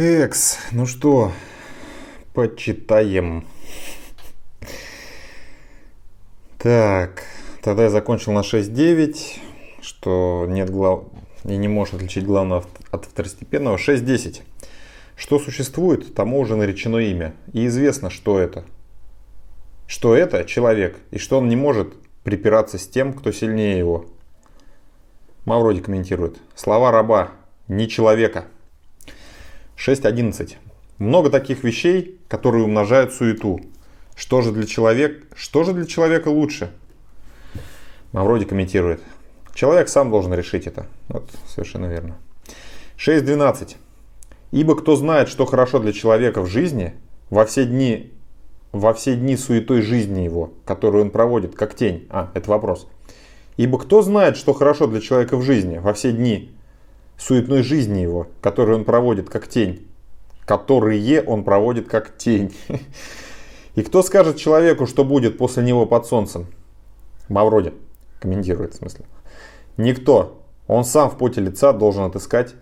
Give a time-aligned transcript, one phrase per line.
[0.00, 1.30] Текс, ну что,
[2.32, 3.44] почитаем.
[6.56, 7.24] Так,
[7.60, 9.18] тогда я закончил на 6.9,
[9.82, 11.04] что нет глав...
[11.44, 13.76] и не может отличить главного от второстепенного.
[13.76, 14.40] 6.10.
[15.16, 17.34] Что существует, тому уже наречено имя.
[17.52, 18.64] И известно, что это.
[19.86, 21.92] Что это человек, и что он не может
[22.24, 24.06] припираться с тем, кто сильнее его.
[25.44, 26.38] Мавроди комментирует.
[26.54, 27.32] Слова раба,
[27.68, 28.46] не человека.
[29.80, 30.56] 6.11.
[30.98, 33.60] Много таких вещей, которые умножают суету.
[34.14, 36.70] Что же для, человека, что же для человека лучше?
[38.12, 39.00] Мавроди комментирует.
[39.54, 40.86] Человек сам должен решить это.
[41.08, 42.18] Вот, совершенно верно.
[42.98, 43.76] 6.12.
[44.52, 46.92] Ибо кто знает, что хорошо для человека в жизни,
[47.30, 48.12] во все дни,
[48.72, 52.06] во все дни суетой жизни его, которую он проводит, как тень.
[52.10, 52.86] А, это вопрос.
[53.56, 56.50] Ибо кто знает, что хорошо для человека в жизни, во все дни
[57.20, 59.86] суетной жизни его, которую он проводит как тень,
[60.46, 62.54] которые он проводит как тень.
[63.74, 66.46] И кто скажет человеку, что будет после него под солнцем?
[67.28, 67.72] Мавроди
[68.18, 69.04] комментирует в смысле.
[69.76, 70.42] Никто.
[70.66, 72.54] Он сам в поте лица должен отыскать,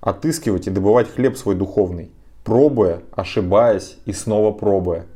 [0.00, 2.10] отыскивать и добывать хлеб свой духовный,
[2.44, 5.06] пробуя, ошибаясь и снова пробуя.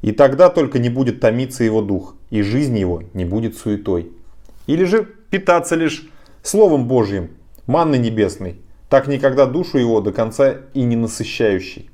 [0.00, 4.12] И тогда только не будет томиться его дух, и жизнь его не будет суетой.
[4.66, 6.08] Или же питаться лишь
[6.42, 7.30] Словом Божьим,
[7.66, 11.90] манны небесной, так никогда душу его до конца и не насыщающий.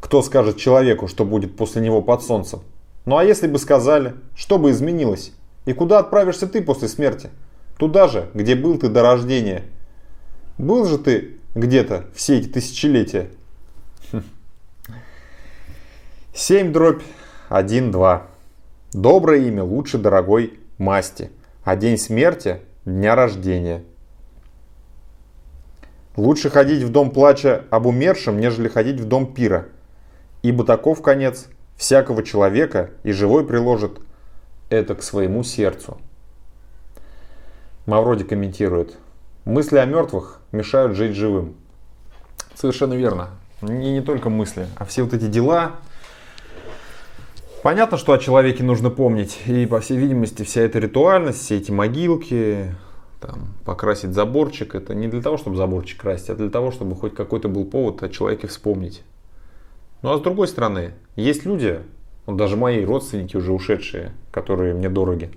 [0.00, 2.60] Кто скажет человеку, что будет после него под солнцем?
[3.04, 5.32] Ну а если бы сказали, что бы изменилось?
[5.64, 7.30] И куда отправишься ты после смерти?
[7.78, 9.64] Туда же, где был ты до рождения.
[10.58, 13.30] Был же ты где-то все эти тысячелетия.
[16.34, 17.02] 7 дробь
[17.48, 18.26] 1, 2.
[18.92, 21.30] Доброе имя лучше дорогой масти,
[21.64, 23.82] а день смерти– дня рождения.
[26.16, 29.66] Лучше ходить в дом плача об умершем, нежели ходить в дом пира,
[30.42, 34.00] ибо таков конец всякого человека, и живой приложит
[34.70, 35.98] это к своему сердцу.
[37.84, 38.96] Мавроди комментирует.
[39.44, 41.54] Мысли о мертвых мешают жить живым.
[42.54, 43.30] Совершенно верно.
[43.62, 45.76] И не только мысли, а все вот эти дела.
[47.62, 49.40] Понятно, что о человеке нужно помнить.
[49.46, 52.74] И, по всей видимости, вся эта ритуальность, все эти могилки,
[53.20, 57.14] там, покрасить заборчик, это не для того, чтобы заборчик красить, а для того, чтобы хоть
[57.14, 59.02] какой-то был повод о человеке вспомнить.
[60.02, 61.80] Ну а с другой стороны, есть люди,
[62.26, 65.30] вот даже мои родственники уже ушедшие, которые мне дороги,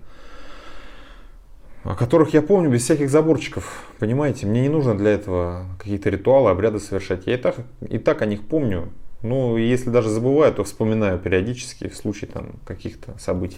[1.84, 3.85] о которых я помню без всяких заборчиков.
[4.00, 7.25] Понимаете, мне не нужно для этого какие-то ритуалы, обряды совершать.
[7.25, 7.56] Я и так,
[7.88, 8.89] и так о них помню.
[9.22, 13.57] Ну, если даже забываю, то вспоминаю периодически в случае там каких-то событий.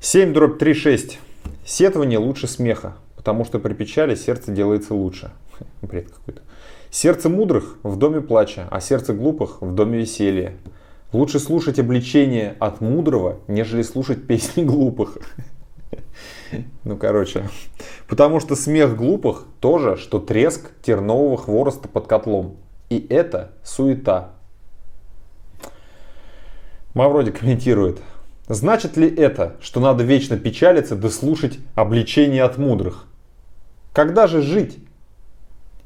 [0.00, 1.18] 7 дробь 3, 6.
[1.64, 5.30] Сетование лучше смеха, потому что при печали сердце делается лучше.
[5.82, 6.42] Бред какой-то.
[6.90, 10.54] Сердце мудрых в доме плача, а сердце глупых в доме веселья.
[11.12, 15.18] Лучше слушать обличение от мудрого, нежели слушать песни глупых.
[16.84, 17.48] Ну, короче.
[18.06, 22.56] Потому что смех глупых тоже, что треск тернового хвороста под котлом.
[22.90, 24.34] И это суета.
[26.94, 28.00] Мавроди комментирует.
[28.48, 33.06] Значит ли это, что надо вечно печалиться да слушать обличение от мудрых?
[33.92, 34.78] Когда же жить?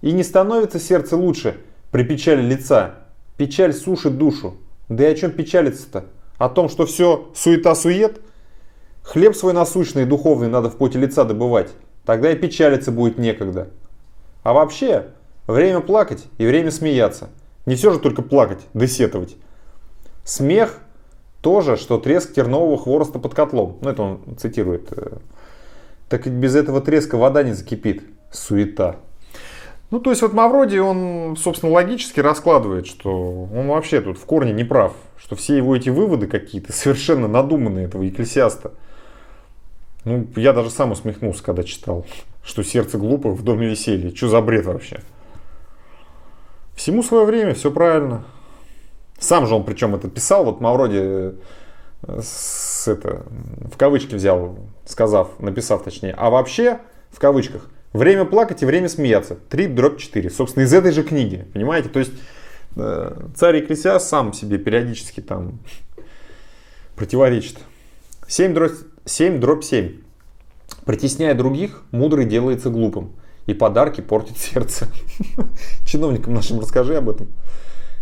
[0.02, 1.56] И не становится сердце лучше
[1.92, 2.96] при печали лица.
[3.36, 4.56] Печаль сушит душу.
[4.88, 6.06] Да и о чем печалиться-то?
[6.38, 8.20] О том, что все суета-сует?
[9.02, 11.70] Хлеб свой насущный и духовный надо в поте лица добывать.
[12.04, 13.68] Тогда и печалиться будет некогда.
[14.42, 15.08] А вообще,
[15.46, 17.28] время плакать и время смеяться.
[17.66, 19.36] Не все же только плакать, да сетовать.
[21.38, 23.76] Смех тоже, что треск тернового хвороста под котлом.
[23.80, 24.90] Ну, это он цитирует.
[26.08, 28.02] Так ведь без этого треска вода не закипит.
[28.30, 28.96] Суета.
[29.90, 34.52] Ну, то есть вот Мавроди, он, собственно, логически раскладывает, что он вообще тут в корне
[34.52, 38.72] не прав, что все его эти выводы какие-то совершенно надуманные этого экклесиаста.
[40.04, 42.04] Ну, я даже сам усмехнулся, когда читал,
[42.44, 44.14] что сердце глупо в доме веселья.
[44.14, 45.00] Что за бред вообще?
[46.76, 48.24] Всему свое время, все правильно.
[49.18, 51.32] Сам же он причем это писал, вот Мавроди э,
[52.22, 53.24] с, это,
[53.72, 56.14] в кавычки взял, сказав, написав точнее.
[56.16, 56.78] А вообще,
[57.10, 59.36] в кавычках, Время плакать и время смеяться.
[59.48, 60.30] 3 дробь 4.
[60.30, 61.46] Собственно, из этой же книги.
[61.54, 61.88] Понимаете?
[61.88, 62.12] То есть
[62.76, 65.58] э, царь Екклесиас сам себе периодически там
[66.96, 67.58] противоречит.
[68.26, 68.72] 7 дробь,
[69.06, 70.00] 7 дробь 7.
[70.84, 73.12] Притесняя других, мудрый делается глупым.
[73.46, 74.86] И подарки портит сердце.
[75.86, 77.28] Чиновникам нашим расскажи об этом.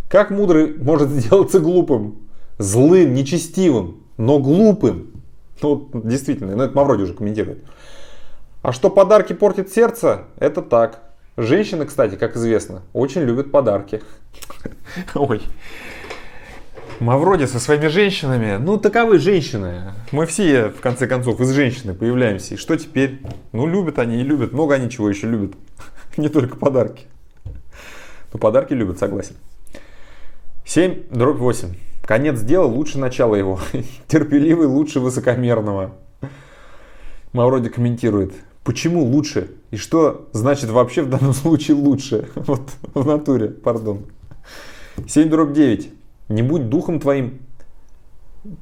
[0.09, 2.17] Как мудрый может сделаться глупым?
[2.57, 5.11] Злым, нечестивым, но глупым.
[5.61, 7.63] Ну, действительно, ну это Мавроди уже комментирует.
[8.61, 11.03] А что подарки портит сердце, это так.
[11.35, 14.01] Женщины, кстати, как известно, очень любят подарки.
[15.15, 15.41] Ой.
[16.99, 18.57] Мавроди со своими женщинами.
[18.57, 19.93] Ну, таковы женщины.
[20.11, 22.55] Мы все, в конце концов, из женщины появляемся.
[22.55, 23.21] И что теперь?
[23.51, 24.51] Ну, любят они и любят.
[24.51, 25.53] Много они чего еще любят.
[26.17, 27.05] Не только подарки.
[28.33, 29.35] Но подарки любят, согласен.
[30.67, 31.75] 7 дробь 8.
[32.03, 33.57] Конец дела лучше начала его.
[34.07, 35.91] Терпеливый лучше высокомерного.
[37.31, 38.33] Мавроди комментирует.
[38.65, 39.51] Почему лучше?
[39.71, 42.27] И что значит вообще в данном случае лучше?
[42.35, 44.07] Вот в натуре, пардон.
[45.07, 45.89] 7 дробь 9.
[46.27, 47.39] Не будь духом твоим...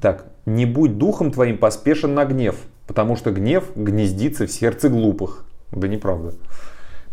[0.00, 2.54] Так, не будь духом твоим поспешен на гнев,
[2.86, 5.44] потому что гнев гнездится в сердце глупых.
[5.72, 6.34] Да неправда.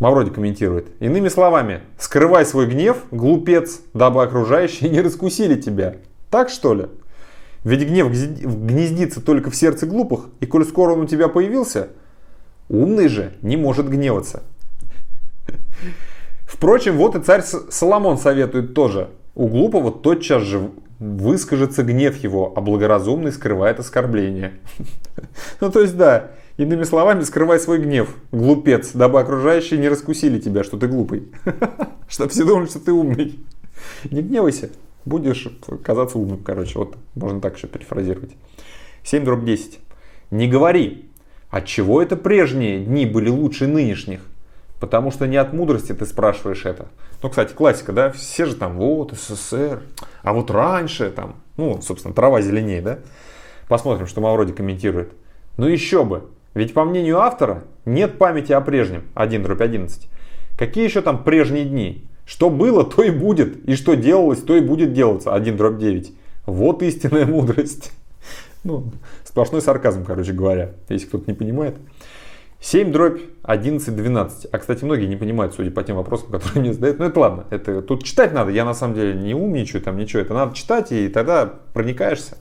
[0.03, 0.87] Мавроди комментирует.
[0.99, 5.95] Иными словами, скрывай свой гнев, глупец, дабы окружающие не раскусили тебя.
[6.29, 6.87] Так что ли?
[7.63, 11.87] Ведь гнев гнездится только в сердце глупых, и коль скоро он у тебя появился,
[12.67, 14.43] умный же не может гневаться.
[16.45, 19.07] Впрочем, вот и царь Соломон советует тоже.
[19.35, 20.69] У глупого тотчас же
[20.99, 24.51] выскажется гнев его, а благоразумный скрывает оскорбление.
[25.61, 30.63] Ну то есть да, иными словами, скрывай свой гнев, глупец, дабы окружающие не раскусили тебя,
[30.63, 31.31] что ты глупый.
[32.07, 33.39] Чтобы все думали, что ты умный.
[34.09, 34.69] Не гневайся,
[35.05, 35.47] будешь
[35.83, 38.31] казаться умным, короче, вот можно так еще перефразировать.
[39.03, 39.79] 7 дробь 10.
[40.31, 41.09] Не говори,
[41.49, 44.21] от чего это прежние дни были лучше нынешних?
[44.79, 46.87] Потому что не от мудрости ты спрашиваешь это.
[47.21, 49.81] Ну, кстати, классика, да, все же там, вот, СССР,
[50.23, 52.99] а вот раньше там, ну, собственно, трава зеленее, да.
[53.69, 55.13] Посмотрим, что Мавроди комментирует.
[55.55, 60.07] Ну еще бы, ведь по мнению автора нет памяти о прежнем, 1 дробь 11.
[60.57, 62.05] Какие еще там прежние дни?
[62.25, 66.13] Что было, то и будет, и что делалось, то и будет делаться, 1 дробь 9.
[66.45, 67.91] Вот истинная мудрость.
[68.63, 68.91] Ну,
[69.25, 71.75] сплошной сарказм, короче говоря, если кто-то не понимает.
[72.61, 74.47] 7 дробь 11, 12.
[74.49, 76.97] А, кстати, многие не понимают, судя по тем вопросам, которые мне задают.
[76.97, 78.51] Ну, это ладно, это тут читать надо.
[78.51, 80.21] Я, на самом деле, не умничаю, там ничего.
[80.21, 82.37] Это надо читать, и тогда проникаешься.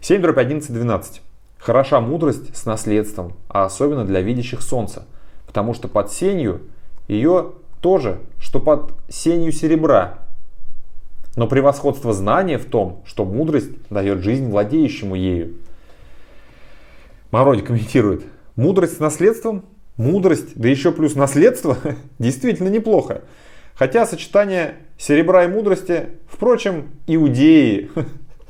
[0.00, 1.22] 7 дробь 11, 12.
[1.58, 5.06] Хороша мудрость с наследством, а особенно для видящих солнца.
[5.46, 6.62] Потому что под сенью
[7.08, 10.20] ее тоже, что под сенью серебра.
[11.36, 15.54] Но превосходство знания в том, что мудрость дает жизнь владеющему ею.
[17.30, 18.24] Мороди комментирует.
[18.56, 19.64] Мудрость с наследством?
[19.96, 21.76] Мудрость, да еще плюс наследство,
[22.18, 23.22] действительно неплохо.
[23.74, 27.90] Хотя сочетание серебра и мудрости, впрочем, иудеи.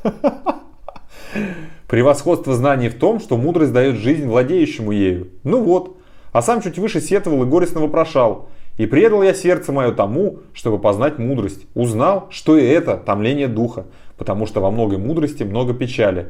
[1.88, 5.28] Превосходство знаний в том, что мудрость дает жизнь владеющему ею.
[5.42, 5.96] Ну вот,
[6.32, 8.50] а сам чуть выше сетовал и горестно вопрошал.
[8.76, 11.66] И предал я сердце мое тому, чтобы познать мудрость.
[11.74, 13.86] Узнал, что и это томление духа,
[14.18, 16.28] потому что во многой мудрости много печали.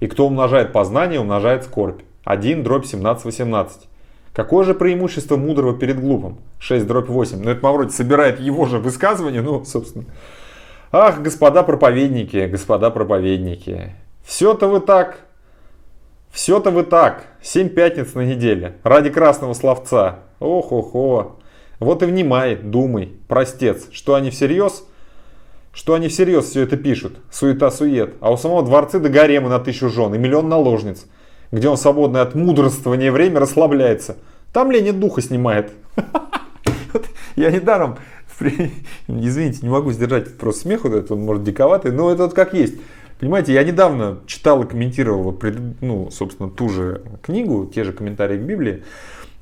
[0.00, 2.02] И кто умножает познание, умножает скорбь.
[2.24, 3.82] 1 дробь 17 18.
[4.34, 6.38] Какое же преимущество мудрого перед глупым?
[6.58, 7.42] 6 дробь 8.
[7.42, 10.04] Но это Мавроди собирает его же высказывание, ну, собственно.
[10.90, 13.94] Ах, господа проповедники, господа проповедники.
[14.28, 15.20] Все-то вы так,
[16.30, 17.24] все-то вы так.
[17.40, 18.76] 7 пятниц на неделе.
[18.82, 20.18] Ради красного словца.
[20.38, 21.36] Ох-охо.
[21.80, 24.84] Вот и внимай, думай, простец, что они всерьез,
[25.72, 27.16] что они всерьез все это пишут.
[27.30, 28.16] Суета-сует.
[28.20, 31.06] А у самого дворцы до гарема на тысячу жен и миллион наложниц
[31.50, 34.16] где он свободное от мудрствования время расслабляется.
[34.52, 35.72] Там Ленин духа снимает.
[37.36, 37.96] Я недаром,
[39.08, 42.52] извините, не могу сдержать просто смех, вот этот он может диковатый, но это вот как
[42.52, 42.74] есть.
[43.20, 45.36] Понимаете, я недавно читал и комментировал,
[45.80, 48.84] ну, собственно, ту же книгу, те же комментарии к Библии.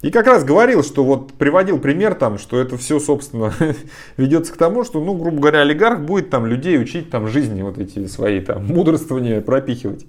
[0.01, 3.53] И как раз говорил, что вот приводил пример там, что это все, собственно,
[4.17, 7.79] ведется к тому, что, ну, грубо говоря, олигарх будет там людей учить там жизни вот
[7.79, 10.07] эти свои там мудрствования пропихивать.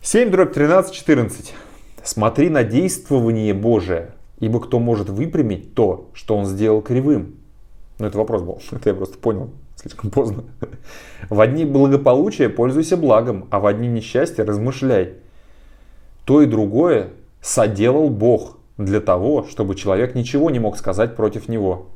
[0.00, 1.54] 7 дробь 13, 14.
[2.02, 7.34] Смотри на действование Божие, ибо кто может выпрямить то, что он сделал кривым?
[7.98, 9.50] Ну, это вопрос был, это я просто понял
[9.80, 10.44] слишком поздно.
[11.30, 15.14] В одни благополучия пользуйся благом, а в одни несчастья размышляй.
[16.24, 21.86] То и другое соделал Бог для того, чтобы человек ничего не мог сказать против него.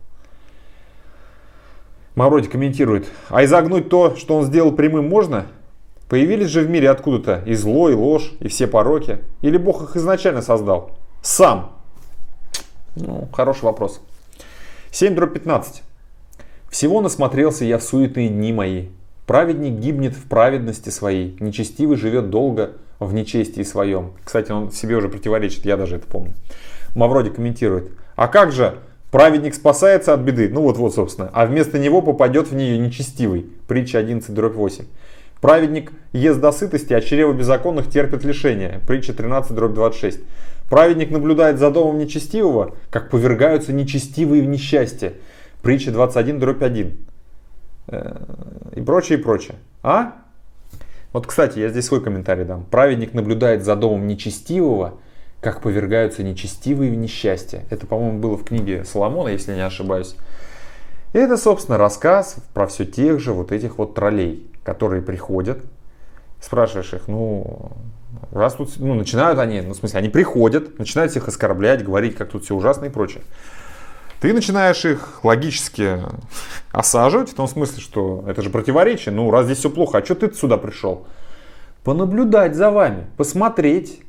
[2.14, 5.46] Мавроди комментирует, а изогнуть то, что он сделал прямым, можно?
[6.08, 9.20] Появились же в мире откуда-то и зло, и ложь, и все пороки.
[9.40, 10.90] Или Бог их изначально создал?
[11.22, 11.72] Сам.
[12.96, 14.02] Ну, хороший вопрос.
[14.90, 15.82] 7 дробь 15.
[16.72, 18.86] Всего насмотрелся я в суетные дни мои.
[19.26, 24.12] Праведник гибнет в праведности своей, нечестивый живет долго в нечестии своем.
[24.24, 26.32] Кстати, он себе уже противоречит, я даже это помню.
[26.94, 27.92] Мавроди комментирует.
[28.16, 28.78] А как же
[29.10, 30.48] праведник спасается от беды?
[30.48, 31.28] Ну вот, вот, собственно.
[31.34, 33.44] А вместо него попадет в нее нечестивый.
[33.68, 34.86] Притча 11 дробь 8.
[35.42, 38.80] Праведник ест до сытости, а чрево беззаконных терпит лишение.
[38.86, 40.20] Притча 13, дробь 26.
[40.70, 45.12] Праведник наблюдает за домом нечестивого, как повергаются нечестивые в несчастье.
[45.62, 47.06] Притча 21, дробь 1.
[47.88, 48.16] Э,
[48.74, 49.56] и прочее, и прочее.
[49.82, 50.14] А?
[51.12, 52.64] Вот, кстати, я здесь свой комментарий дам.
[52.64, 54.94] Праведник наблюдает за домом нечестивого,
[55.40, 57.64] как повергаются нечестивые в несчастье.
[57.70, 60.16] Это, по-моему, было в книге Соломона, если не ошибаюсь.
[61.12, 65.58] И это, собственно, рассказ про все тех же вот этих вот троллей, которые приходят,
[66.40, 67.72] спрашиваешь их, ну,
[68.32, 72.30] раз тут, ну, начинают они, ну, в смысле, они приходят, начинают всех оскорблять, говорить, как
[72.30, 73.22] тут все ужасно и прочее.
[74.22, 75.98] Ты начинаешь их логически
[76.70, 80.14] осаживать, в том смысле, что это же противоречие, ну, раз здесь все плохо, а что
[80.14, 81.08] ты сюда пришел?
[81.82, 84.00] Понаблюдать за вами, посмотреть,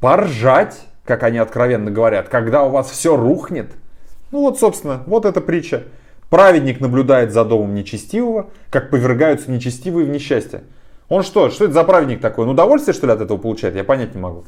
[0.00, 3.70] поржать, как они откровенно говорят, когда у вас все рухнет.
[4.32, 5.84] Ну вот, собственно, вот эта притча.
[6.28, 10.64] Праведник наблюдает за домом нечестивого, как повергаются нечестивые в несчастье.
[11.08, 11.50] Он что?
[11.50, 12.46] Что это за праведник такой?
[12.46, 13.76] Ну, удовольствие, что ли, от этого получает?
[13.76, 14.42] Я понять не могу.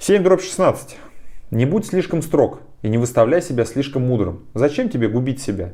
[0.00, 0.98] 7 дробь 16.
[1.50, 4.44] Не будь слишком строг и не выставляй себя слишком мудрым.
[4.52, 5.72] Зачем тебе губить себя?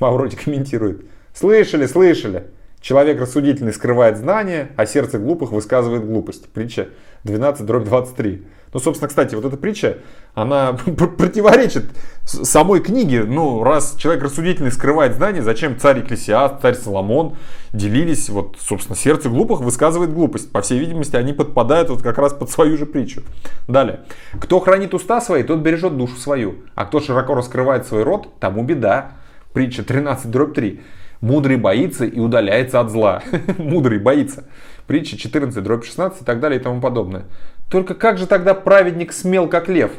[0.00, 1.04] Мавроди комментирует.
[1.32, 2.48] Слышали, слышали.
[2.80, 6.48] Человек рассудительный скрывает знания, а сердце глупых высказывает глупость.
[6.48, 6.88] Притча
[7.22, 8.44] 12 дробь 23.
[8.72, 9.98] Ну, собственно, кстати, вот эта притча,
[10.34, 10.72] она
[11.18, 11.84] противоречит
[12.24, 13.24] самой книге.
[13.24, 17.36] Ну, раз человек рассудительный скрывает знания, зачем царь Екклесиаст, царь Соломон
[17.72, 20.52] делились, вот, собственно, сердце глупых высказывает глупость.
[20.52, 23.22] По всей видимости, они подпадают вот как раз под свою же притчу.
[23.66, 24.00] Далее.
[24.40, 26.56] Кто хранит уста свои, тот бережет душу свою.
[26.74, 29.12] А кто широко раскрывает свой рот, тому беда.
[29.52, 30.80] Притча 13 дробь 3.
[31.20, 33.22] Мудрый боится и удаляется от зла.
[33.58, 34.44] Мудрый боится.
[34.86, 37.24] Притча 14 дробь 16 и так далее и тому подобное.
[37.70, 39.92] Только как же тогда праведник смел, как лев?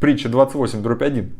[0.00, 1.36] Притча 28, дробь 1.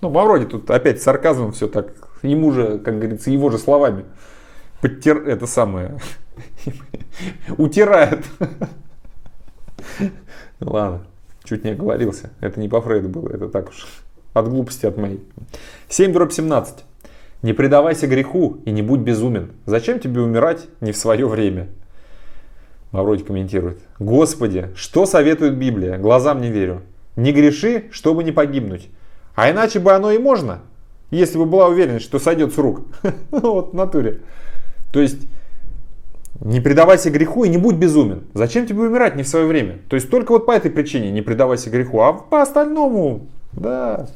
[0.00, 4.04] Ну, Мавроди тут опять сарказмом все так, ему же, как говорится, его же словами.
[4.80, 5.28] Подтер...
[5.28, 5.98] Это самое...
[7.58, 8.24] Утирает.
[10.60, 11.06] Ладно,
[11.44, 12.30] чуть не оговорился.
[12.40, 13.86] Это не по Фрейду было, это так уж
[14.32, 15.22] от глупости от моей.
[15.88, 16.84] 7 дробь 17.
[17.42, 19.52] Не предавайся греху и не будь безумен.
[19.66, 21.68] Зачем тебе умирать не в свое время?
[22.92, 23.78] Мавроди комментирует.
[23.98, 25.96] Господи, что советует Библия?
[25.98, 26.82] Глазам не верю.
[27.16, 28.88] Не греши, чтобы не погибнуть.
[29.34, 30.60] А иначе бы оно и можно,
[31.10, 32.82] если бы была уверенность, что сойдет с рук.
[33.30, 34.20] Вот в натуре.
[34.92, 35.20] То есть,
[36.40, 38.24] не предавайся греху и не будь безумен.
[38.34, 39.78] Зачем тебе умирать не в свое время?
[39.88, 44.08] То есть, только вот по этой причине не предавайся греху, а по остальному, да.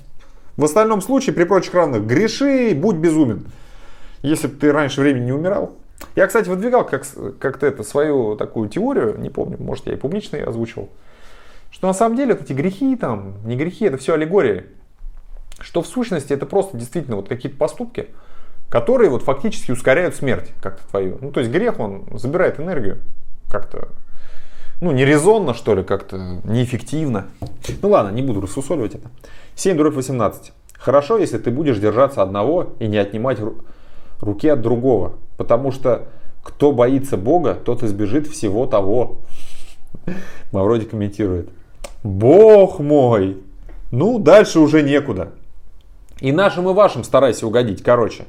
[0.56, 3.44] В остальном случае, при прочих равных, греши, будь безумен.
[4.22, 5.72] Если бы ты раньше времени не умирал,
[6.16, 7.04] я, кстати, выдвигал как,
[7.38, 10.88] как-то это свою такую теорию, не помню, может я и публично ее озвучивал,
[11.70, 14.66] что на самом деле вот эти грехи там, не грехи, это все аллегории.
[15.60, 18.08] Что в сущности это просто действительно вот какие-то поступки,
[18.68, 21.18] которые вот фактически ускоряют смерть как-то твою.
[21.20, 22.98] Ну то есть грех, он забирает энергию
[23.48, 23.88] как-то,
[24.80, 27.26] ну не резонно что ли, как-то неэффективно.
[27.82, 29.08] Ну ладно, не буду рассусоливать это.
[29.54, 30.52] 7 дробь 18.
[30.76, 33.38] Хорошо, если ты будешь держаться одного и не отнимать
[34.20, 35.14] руки от другого.
[35.36, 36.08] Потому что
[36.42, 39.18] кто боится Бога, тот избежит всего того.
[40.52, 41.48] Мавроди комментирует.
[42.02, 43.38] Бог мой!
[43.90, 45.32] Ну, дальше уже некуда.
[46.20, 48.24] И нашим, и вашим старайся угодить, короче.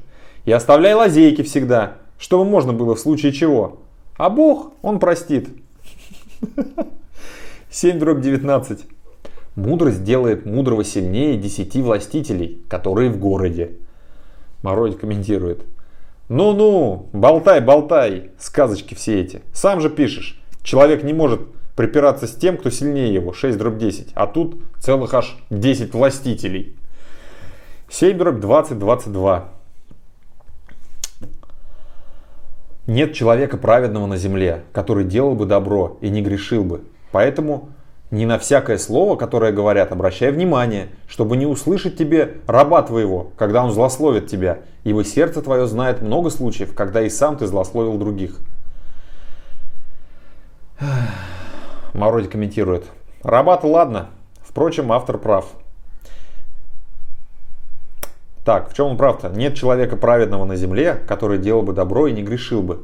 [0.46, 3.80] И оставляй лазейки всегда, чтобы можно было в случае чего.
[4.18, 5.50] А Бог, Он простит.
[7.70, 8.86] 7 дробь 19.
[9.56, 13.72] Мудрость делает мудрого сильнее десяти властителей, которые в городе.
[14.62, 15.66] Мородь комментирует.
[16.28, 19.44] Ну-ну, болтай, болтай, сказочки все эти.
[19.54, 21.42] Сам же пишешь, человек не может
[21.76, 24.12] припираться с тем, кто сильнее его, 6 дробь 10.
[24.16, 26.76] А тут целых аж 10 властителей.
[27.90, 29.50] 7 дробь 20, 22.
[32.88, 36.84] Нет человека праведного на земле, который делал бы добро и не грешил бы.
[37.12, 37.70] Поэтому
[38.12, 43.64] не на всякое слово, которое говорят, обращай внимание, чтобы не услышать тебе раба твоего, когда
[43.64, 48.40] он злословит тебя, ибо сердце твое знает много случаев, когда и сам ты злословил других.
[51.94, 52.86] Мороди комментирует.
[53.24, 54.10] Раба-то ладно,
[54.44, 55.46] впрочем, автор прав.
[58.44, 59.30] Так, в чем он прав-то?
[59.30, 62.84] Нет человека праведного на земле, который делал бы добро и не грешил бы.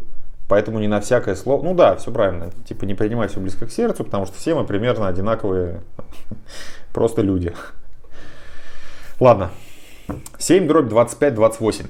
[0.52, 1.64] Поэтому не на всякое слово.
[1.64, 2.52] Ну да, все правильно.
[2.68, 5.80] Типа не принимай все близко к сердцу, потому что все мы примерно одинаковые
[6.94, 7.54] просто люди.
[9.22, 9.52] Ладно.
[10.40, 11.86] 7 дробь 25, 28.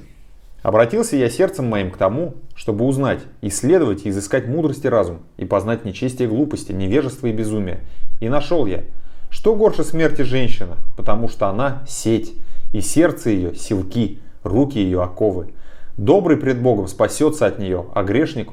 [0.62, 5.44] Обратился я сердцем моим к тому, чтобы узнать, исследовать и изыскать мудрость и разум, и
[5.44, 7.80] познать нечестие глупости, невежество и безумие.
[8.20, 8.84] И нашел я,
[9.28, 12.34] что горше смерти женщина, потому что она сеть,
[12.72, 15.48] и сердце ее силки, руки ее оковы.
[15.96, 18.50] Добрый пред Богом спасется от нее, а грешник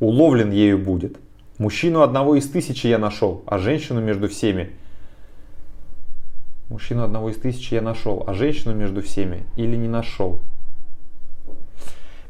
[0.00, 1.16] уловлен ею будет.
[1.58, 4.72] Мужчину одного из тысячи я нашел, а женщину между всеми.
[6.68, 10.40] Мужчину одного из тысячи я нашел, а женщину между всеми или не нашел.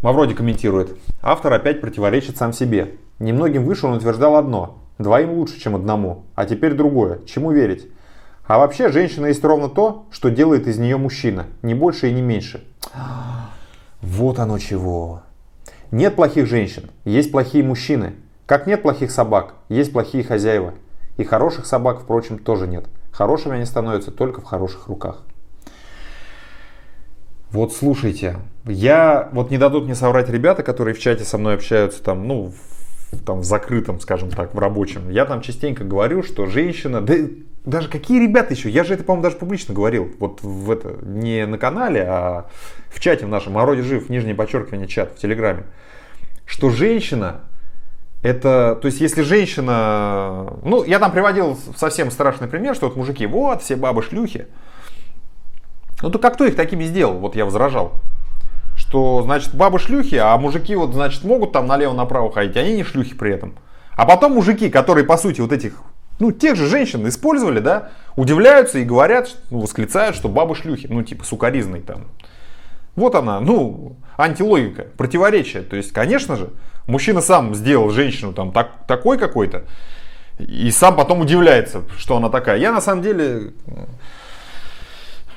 [0.03, 0.97] Мавроди комментирует.
[1.23, 2.97] Автор опять противоречит сам себе.
[3.21, 4.83] Немногим выше он утверждал одно.
[4.99, 6.25] Двоим лучше, чем одному.
[6.35, 7.21] А теперь другое.
[7.25, 7.87] Чему верить?
[8.45, 11.47] А вообще, женщина есть ровно то, что делает из нее мужчина.
[11.63, 12.65] Не больше и не меньше.
[14.03, 15.23] Вот оно чего.
[15.93, 18.15] Нет плохих женщин, есть плохие мужчины.
[18.47, 20.75] Как нет плохих собак, есть плохие хозяева.
[21.17, 22.87] И хороших собак, впрочем, тоже нет.
[23.13, 25.23] Хорошими они становятся только в хороших руках.
[27.53, 32.03] Вот слушайте, я, вот не дадут мне соврать ребята, которые в чате со мной общаются
[32.03, 32.53] там, ну,
[33.25, 35.11] там в закрытом, скажем так, в рабочем.
[35.11, 37.15] Я там частенько говорю, что женщина, да
[37.65, 41.47] даже какие ребята еще, я же это, по-моему, даже публично говорил, вот в это, не
[41.47, 42.47] на канале, а
[42.89, 45.65] в чате в нашем, Ороде жив, нижнее подчеркивание, чат в Телеграме,
[46.45, 47.43] что женщина,
[48.23, 53.27] это, то есть, если женщина, ну, я там приводил совсем страшный пример, что вот мужики,
[53.27, 54.49] вот, все бабы шлюхи,
[56.03, 57.19] ну то как кто их такими сделал?
[57.19, 58.01] Вот я возражал.
[58.93, 63.15] Что, значит, бабы шлюхи, а мужики вот, значит, могут там налево-направо ходить, они не шлюхи
[63.15, 63.55] при этом.
[63.97, 65.81] А потом мужики, которые, по сути, вот этих,
[66.19, 71.03] ну, тех же женщин использовали, да, удивляются и говорят, ну, восклицают, что бабы шлюхи, ну,
[71.03, 72.03] типа, сукаризной там.
[72.95, 75.63] Вот она, ну, антилогика, противоречие.
[75.63, 76.51] То есть, конечно же,
[76.87, 79.63] мужчина сам сделал женщину там так, такой какой-то,
[80.39, 82.59] и сам потом удивляется, что она такая.
[82.59, 83.55] Я на самом деле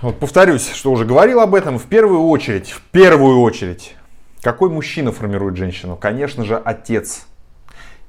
[0.01, 3.95] вот повторюсь, что уже говорил об этом, в первую очередь, в первую очередь,
[4.41, 5.95] какой мужчина формирует женщину?
[5.95, 7.25] Конечно же, отец.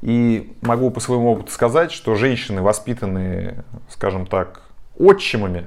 [0.03, 4.63] И могу по своему опыту сказать, что женщины, воспитанные, скажем так,
[4.99, 5.67] отчимами,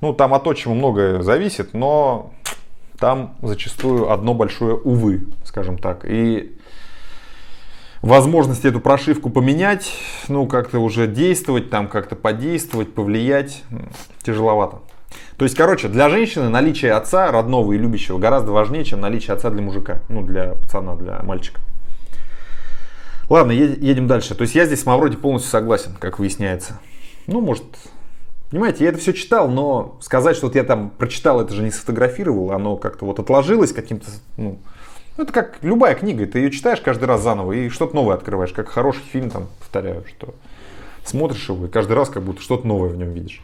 [0.00, 2.32] ну, там от отчима многое зависит, но
[2.98, 6.04] там зачастую одно большое увы, скажем так.
[6.04, 6.58] И
[8.02, 9.92] возможность эту прошивку поменять,
[10.28, 13.62] ну, как-то уже действовать, там как-то подействовать, повлиять,
[14.22, 14.80] тяжеловато.
[15.36, 19.50] То есть, короче, для женщины наличие отца, родного и любящего, гораздо важнее, чем наличие отца
[19.50, 20.00] для мужика.
[20.08, 21.60] Ну, для пацана, для мальчика.
[23.28, 24.34] Ладно, едем дальше.
[24.34, 26.78] То есть я здесь с Мавроди полностью согласен, как выясняется.
[27.26, 27.64] Ну, может,
[28.50, 31.72] понимаете, я это все читал, но сказать, что вот я там прочитал, это же не
[31.72, 34.58] сфотографировал, оно как-то вот отложилось каким-то, ну,
[35.16, 38.52] ну, это как любая книга, ты ее читаешь каждый раз заново и что-то новое открываешь,
[38.52, 40.34] как хороший фильм, там, повторяю, что
[41.04, 43.42] смотришь его и каждый раз как будто что-то новое в нем видишь.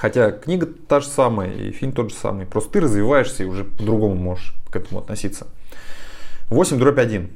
[0.00, 2.46] Хотя книга та же самая, и фильм тот же самый.
[2.46, 5.46] Просто ты развиваешься и уже по-другому можешь к этому относиться.
[6.48, 7.28] 8 дробь 1.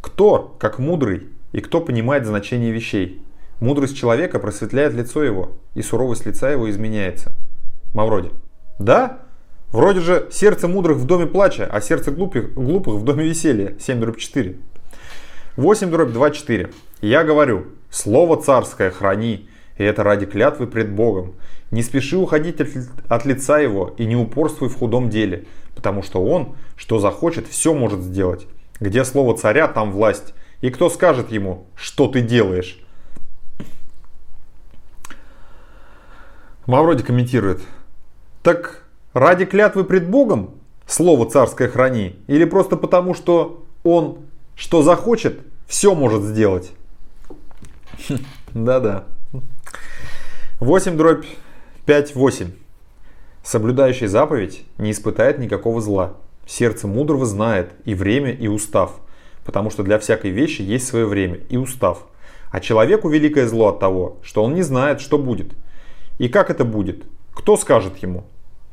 [0.00, 3.22] Кто, как мудрый, и кто понимает значение вещей?
[3.60, 7.32] Мудрость человека просветляет лицо его, и суровость лица его изменяется.
[7.92, 8.30] Мавроди.
[8.78, 9.18] Да?
[9.68, 13.76] Вроде же сердце мудрых в доме плача, а сердце глупых, глупых в доме веселья.
[13.78, 14.56] 7 дробь 4.
[15.58, 16.70] 8 дробь 2, 4.
[17.02, 21.34] Я говорю, слово царское храни, и это ради клятвы пред Богом.
[21.70, 22.60] Не спеши уходить
[23.08, 27.74] от, лица его и не упорствуй в худом деле, потому что он, что захочет, все
[27.74, 28.46] может сделать.
[28.80, 30.34] Где слово царя, там власть.
[30.60, 32.80] И кто скажет ему, что ты делаешь?
[36.66, 37.60] Мавроди комментирует.
[38.42, 40.54] Так ради клятвы пред Богом
[40.86, 42.16] слово царское храни?
[42.26, 44.18] Или просто потому, что он,
[44.54, 46.72] что захочет, все может сделать?
[48.54, 49.04] Да-да.
[50.60, 51.26] 8 дробь
[51.86, 52.46] 5.8.
[53.42, 56.14] Соблюдающий заповедь не испытает никакого зла.
[56.46, 58.92] Сердце мудрого знает и время, и устав,
[59.44, 62.06] потому что для всякой вещи есть свое время и устав.
[62.50, 65.52] А человеку великое зло от того, что он не знает, что будет.
[66.16, 67.04] И как это будет?
[67.34, 68.24] Кто скажет ему?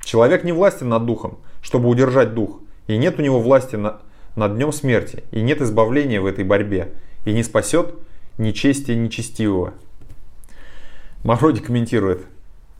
[0.05, 3.99] Человек не властен над духом, чтобы удержать дух, и нет у него власти на,
[4.37, 6.93] над днем смерти, и нет избавления в этой борьбе,
[7.25, 7.93] и не спасет
[8.37, 9.73] нечестие нечестивого.
[11.23, 12.25] Мороди комментирует.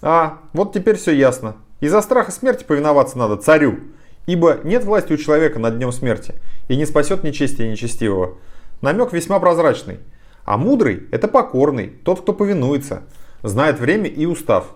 [0.01, 1.55] А, вот теперь все ясно.
[1.79, 3.79] Из-за страха смерти повиноваться надо царю,
[4.25, 6.35] ибо нет власти у человека над днем смерти,
[6.67, 8.37] и не спасет нечестие нечестивого.
[8.81, 9.99] Намек весьма прозрачный.
[10.43, 13.03] А мудрый– это покорный, тот, кто повинуется,
[13.43, 14.75] знает время и устав.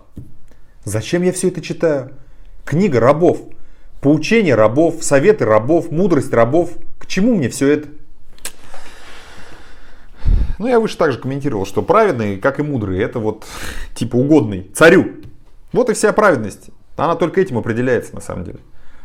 [0.84, 2.12] Зачем я все это читаю?
[2.64, 3.38] Книга рабов,
[4.00, 6.70] поучение рабов, советы рабов, мудрость рабов.
[6.98, 7.88] К чему мне все это?
[10.58, 13.44] Ну, я выше также комментировал, что праведный, как и мудрый, это вот
[13.94, 15.06] типа угодный царю.
[15.72, 16.70] Вот и вся праведность.
[16.96, 18.58] Она только этим определяется на самом деле.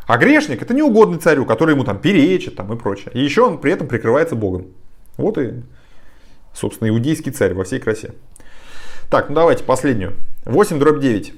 [0.06, 3.10] А грешник это неугодный царю, который ему там перечит там, и прочее.
[3.14, 4.66] И еще он при этом прикрывается Богом.
[5.16, 5.62] Вот и,
[6.52, 8.12] собственно, иудейский царь во всей красе.
[9.10, 10.14] Так, ну давайте последнюю.
[10.44, 11.34] 8 дробь 9.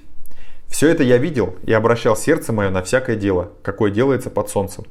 [0.69, 4.85] Все это я видел и обращал сердце мое на всякое дело, какое делается под солнцем.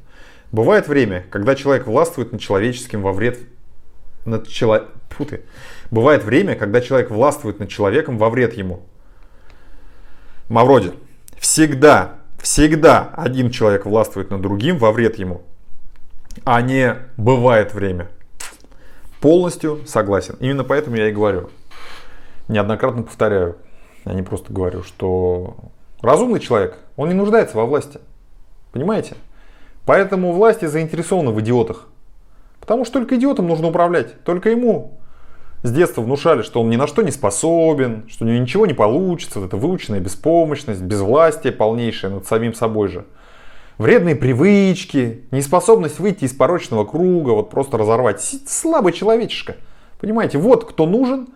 [0.52, 3.38] Бывает время, когда человек властвует над человеческим во вред
[4.26, 4.92] над человеком...
[5.90, 8.82] Бывает время, когда человек властвует над человеком во вред ему.
[10.48, 10.92] Мавроди.
[11.38, 15.42] Всегда, всегда один человек властвует над другим во вред ему.
[16.44, 18.08] А не бывает время.
[19.20, 20.36] Полностью согласен.
[20.40, 21.50] Именно поэтому я и говорю.
[22.48, 23.56] Неоднократно повторяю.
[24.04, 25.56] Я не просто говорю, что
[26.00, 27.98] разумный человек, он не нуждается во власти.
[28.72, 29.16] Понимаете?
[29.84, 31.86] Поэтому власти заинтересованы в идиотах.
[32.66, 34.24] Потому что только идиотам нужно управлять.
[34.24, 34.98] Только ему
[35.62, 38.74] с детства внушали, что он ни на что не способен, что у него ничего не
[38.74, 39.38] получится.
[39.38, 43.04] Вот это выученная беспомощность, безвластие полнейшее над самим собой же.
[43.78, 48.20] Вредные привычки, неспособность выйти из порочного круга, вот просто разорвать.
[48.48, 49.54] Слабый человечишка.
[50.00, 51.28] Понимаете, вот кто нужен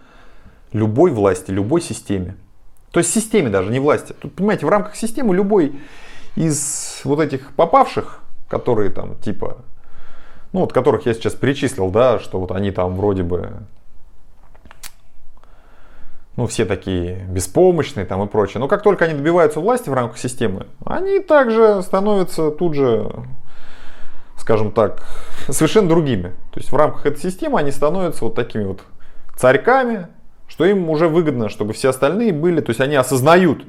[0.72, 2.34] любой власти, любой системе.
[2.90, 4.16] То есть системе даже, не власти.
[4.18, 5.78] Тут, понимаете, в рамках системы любой
[6.34, 9.58] из вот этих попавших, которые там типа,
[10.52, 13.50] ну вот которых я сейчас перечислил, да, что вот они там вроде бы
[16.40, 18.60] ну, все такие беспомощные там и прочее.
[18.60, 23.12] Но как только они добиваются власти в рамках системы, они также становятся тут же,
[24.38, 25.02] скажем так,
[25.48, 26.30] совершенно другими.
[26.52, 28.80] То есть в рамках этой системы они становятся вот такими вот
[29.36, 30.06] царьками,
[30.48, 33.64] что им уже выгодно, чтобы все остальные были, то есть они осознают,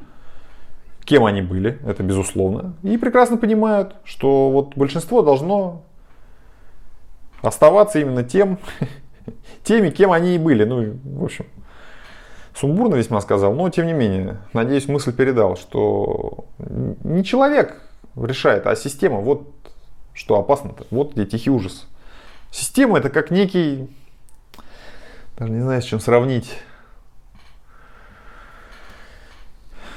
[1.03, 5.83] кем они были, это безусловно, и прекрасно понимают, что вот большинство должно
[7.41, 8.59] оставаться именно тем,
[9.63, 10.63] теми, кем они и были.
[10.63, 11.45] Ну, в общем,
[12.55, 17.81] сумбурно весьма сказал, но тем не менее, надеюсь, мысль передал, что не человек
[18.15, 19.19] решает, а система.
[19.19, 19.47] Вот
[20.13, 20.85] что опасно-то.
[20.91, 21.87] Вот где тихий ужас.
[22.51, 23.89] Система это как некий,
[25.37, 26.59] даже не знаю, с чем сравнить.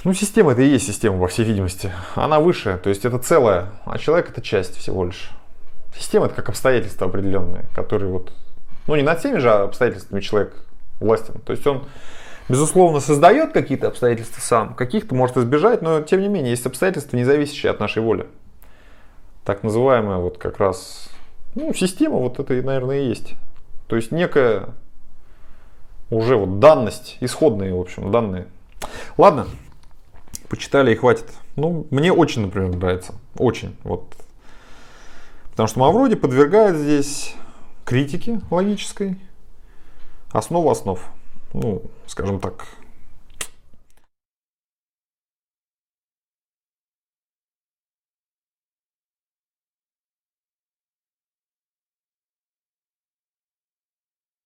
[0.05, 1.91] Ну, система это и есть система, во всей видимости.
[2.15, 5.31] Она выше, то есть это целое, а человек это часть всего лишь.
[5.99, 8.33] Система это как обстоятельства определенные, которые вот,
[8.87, 10.55] ну не над всеми же обстоятельствами человек
[11.01, 11.41] властен.
[11.41, 11.85] То есть он
[12.49, 17.25] безусловно, создает какие-то обстоятельства сам, каких-то может избежать, но тем не менее есть обстоятельства, не
[17.25, 18.27] зависящие от нашей воли.
[19.45, 21.09] Так называемая вот как раз
[21.55, 23.35] ну, система вот это, наверное, и есть.
[23.87, 24.71] То есть некая
[26.11, 28.47] уже вот данность, исходные, в общем, данные.
[29.17, 29.47] Ладно,
[30.49, 31.27] почитали и хватит.
[31.57, 33.15] Ну, мне очень, например, нравится.
[33.39, 33.77] Очень.
[33.85, 34.05] Вот.
[35.55, 37.37] Потому что Мавроди подвергает здесь
[37.85, 39.21] критике логической
[40.33, 40.99] основу основ.
[41.53, 42.67] Ну, скажем так,